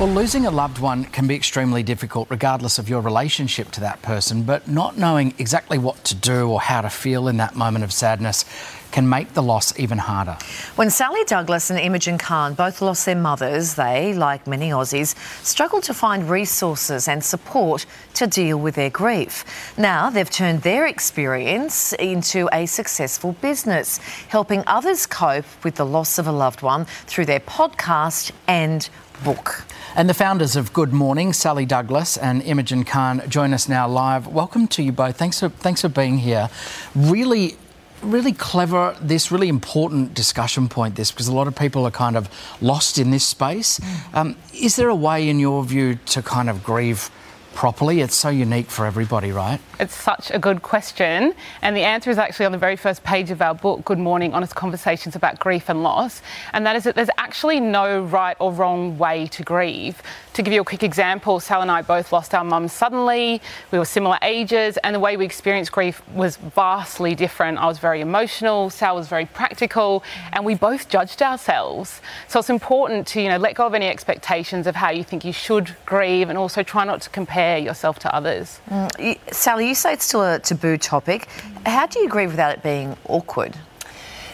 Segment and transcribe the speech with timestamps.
[0.00, 4.02] Well, losing a loved one can be extremely difficult, regardless of your relationship to that
[4.02, 7.84] person, but not knowing exactly what to do or how to feel in that moment
[7.84, 8.44] of sadness
[8.92, 10.36] can make the loss even harder.
[10.76, 15.82] When Sally Douglas and Imogen Carn both lost their mothers, they, like many Aussies, struggled
[15.84, 19.44] to find resources and support to deal with their grief.
[19.76, 23.98] Now they've turned their experience into a successful business,
[24.28, 28.88] helping others cope with the loss of a loved one through their podcast and
[29.24, 29.64] book.
[29.94, 34.26] And the founders of Good Mourning, Sally Douglas and Imogen Carn, join us now live.
[34.26, 35.16] Welcome to you both.
[35.16, 36.48] Thanks for thanks for being here.
[36.94, 37.56] Really
[38.02, 42.16] really clever, this really important discussion point, this, because a lot of people are kind
[42.16, 42.28] of
[42.60, 43.78] lost in this space.
[43.78, 44.14] Mm.
[44.14, 47.10] Um, is there a way, in your view, to kind of grieve
[47.54, 48.00] properly?
[48.00, 49.60] It's so unique for everybody, right?
[49.78, 51.34] It's such a good question.
[51.62, 54.34] And the answer is actually on the very first page of our book, Good Mourning
[54.34, 56.22] Honest Conversations about Grief and Loss.
[56.52, 60.02] And that is that there's actually no right or wrong way to grieve.
[60.34, 63.42] To give you a quick example, Sal and I both lost our mums suddenly.
[63.70, 67.58] We were similar ages, and the way we experienced grief was vastly different.
[67.58, 72.00] I was very emotional, Sal was very practical, and we both judged ourselves.
[72.28, 75.22] So it's important to, you know, let go of any expectations of how you think
[75.22, 78.60] you should grieve and also try not to compare yourself to others.
[78.70, 81.28] Mm, Sally, you say it's still a taboo topic.
[81.66, 83.56] How do you grieve without it being awkward?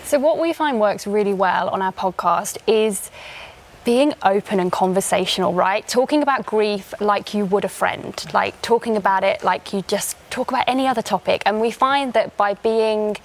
[0.05, 3.11] So, what we find works really well on our podcast is
[3.85, 5.87] being open and conversational, right?
[5.89, 10.17] Talking about grief like you would a friend, like talking about it like you just
[10.31, 11.43] talk about any other topic.
[11.47, 13.17] And we find that by being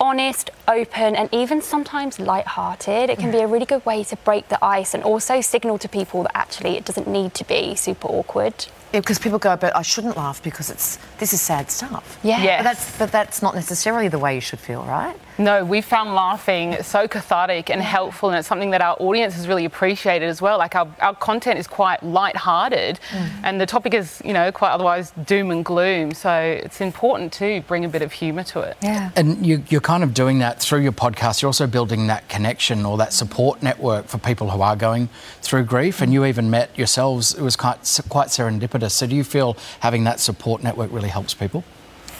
[0.00, 4.48] honest, open, and even sometimes light-hearted, it can be a really good way to break
[4.48, 8.08] the ice and also signal to people that actually it doesn't need to be super
[8.08, 8.66] awkward.
[8.92, 12.18] Yeah, because people go, but I shouldn't laugh because it's this is sad stuff.
[12.22, 12.58] Yeah, yes.
[12.60, 15.16] but that's but that's not necessarily the way you should feel, right?
[15.38, 19.48] No, we found laughing so cathartic and helpful, and it's something that our audience has
[19.48, 20.56] really appreciated as well.
[20.56, 23.30] Like our, our content is quite light-hearted, mm.
[23.42, 26.14] and the topic is, you know, quite otherwise doom and gloom.
[26.14, 28.78] So it's important to bring a bit of humour to it.
[28.82, 29.10] Yeah.
[29.14, 31.42] And you, you're kind of doing that through your podcast.
[31.42, 35.08] You're also building that connection or that support network for people who are going
[35.40, 36.00] through grief.
[36.00, 37.34] And you even met yourselves.
[37.34, 37.78] It was quite
[38.08, 38.92] quite serendipitous.
[38.92, 41.64] So do you feel having that support network really helps people?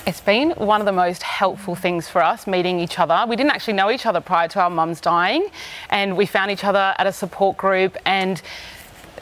[0.07, 3.25] It's been one of the most helpful things for us meeting each other.
[3.29, 5.49] We didn't actually know each other prior to our mums dying,
[5.91, 8.41] and we found each other at a support group and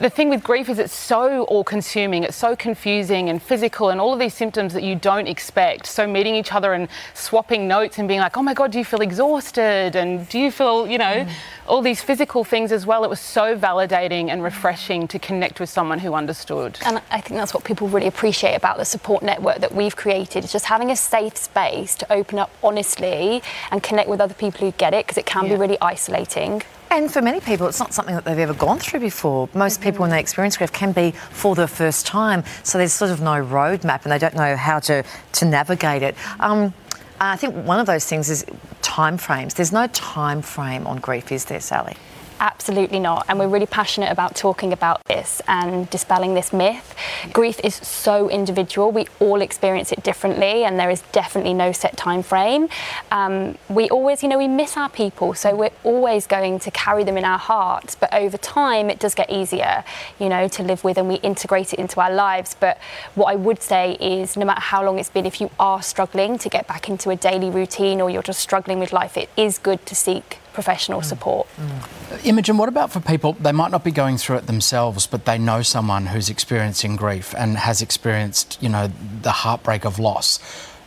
[0.00, 4.00] the thing with grief is it's so all consuming, it's so confusing and physical, and
[4.00, 5.86] all of these symptoms that you don't expect.
[5.86, 8.84] So, meeting each other and swapping notes and being like, oh my God, do you
[8.84, 9.94] feel exhausted?
[9.94, 11.30] And do you feel, you know, mm.
[11.66, 13.04] all these physical things as well.
[13.04, 16.78] It was so validating and refreshing to connect with someone who understood.
[16.84, 20.44] And I think that's what people really appreciate about the support network that we've created.
[20.44, 24.66] It's just having a safe space to open up honestly and connect with other people
[24.66, 25.54] who get it because it can yeah.
[25.54, 26.62] be really isolating.
[26.94, 29.48] And for many people, it's not something that they've ever gone through before.
[29.52, 32.44] Most people, when they experience grief, can be for the first time.
[32.62, 35.02] So there's sort of no roadmap and they don't know how to,
[35.32, 36.14] to navigate it.
[36.38, 36.72] Um,
[37.18, 38.46] I think one of those things is
[38.80, 39.54] time frames.
[39.54, 41.96] There's no time frame on grief, is there, Sally?
[42.40, 43.24] Absolutely not.
[43.28, 46.94] And we're really passionate about talking about this and dispelling this myth.
[47.32, 48.90] Grief is so individual.
[48.90, 52.68] We all experience it differently, and there is definitely no set time frame.
[53.12, 57.04] Um, we always, you know, we miss our people, so we're always going to carry
[57.04, 57.94] them in our hearts.
[57.94, 59.84] But over time, it does get easier,
[60.18, 62.56] you know, to live with, and we integrate it into our lives.
[62.58, 62.78] But
[63.14, 66.38] what I would say is, no matter how long it's been, if you are struggling
[66.38, 69.58] to get back into a daily routine or you're just struggling with life, it is
[69.58, 71.04] good to seek professional mm.
[71.04, 71.46] support.
[71.56, 72.26] Mm.
[72.26, 75.36] Imogen, what about for people, they might not be going through it themselves, but they
[75.36, 78.90] know someone who's experiencing grief and has experienced, you know,
[79.22, 80.38] the heartbreak of loss.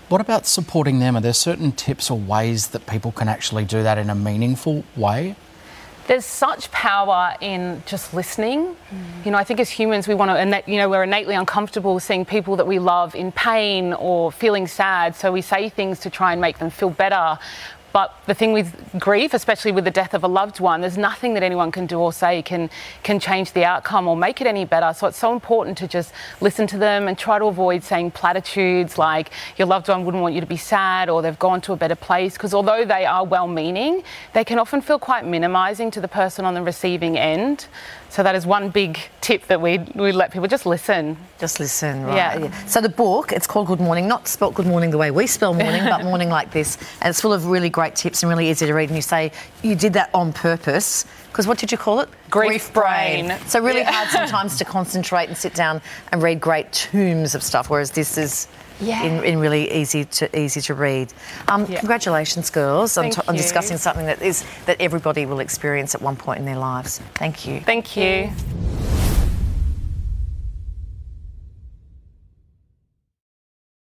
[0.09, 1.17] What about supporting them?
[1.17, 4.85] Are there certain tips or ways that people can actually do that in a meaningful
[4.95, 5.35] way?
[6.07, 8.75] there's such power in just listening.
[8.89, 9.25] Mm.
[9.25, 11.99] You know, I think as humans, we want to, and you know, we're innately uncomfortable
[11.99, 15.16] seeing people that we love in pain or feeling sad.
[15.16, 17.38] So we say things to try and make them feel better.
[17.97, 21.34] But the thing with grief, especially with the death of a loved one, there's nothing
[21.34, 22.69] that anyone can do or say can
[23.02, 24.94] can change the outcome or make it any better.
[24.94, 28.99] So it's so important to just listen to them and try to avoid saying platitudes
[28.99, 31.76] like your loved one wouldn't want you to be sad or they've gone to a
[31.76, 32.34] better place.
[32.34, 34.03] Because although they are well-meaning,
[34.34, 37.66] they can often feel quite minimising to the person on the receiving end.
[38.09, 41.17] So that is one big tip that we we let people just listen.
[41.40, 42.16] Just listen, right?
[42.16, 42.38] Yeah.
[42.38, 42.66] yeah.
[42.66, 45.53] So the book, it's called Good Mourning, not spelt Good Morning the way we spell
[45.53, 48.66] morning, but mourning like this, and it's full of really great tips and really easy
[48.66, 48.89] to read.
[48.89, 49.31] And you say
[49.63, 52.09] you did that on purpose because what did you call it?
[52.29, 53.28] Grief, Grief brain.
[53.28, 53.39] brain.
[53.47, 53.91] So really yeah.
[53.91, 55.81] hard sometimes to concentrate and sit down
[56.11, 58.47] and read great tomes of stuff, whereas this is
[58.79, 59.03] yeah.
[59.03, 61.13] in, in, really easy to easy to read.
[61.47, 61.79] Um, yeah.
[61.79, 66.39] Congratulations, girls, on, on, discussing something that is that everybody will experience at one point
[66.39, 66.99] in their lives.
[67.16, 67.61] Thank you.
[67.61, 68.31] Thank you.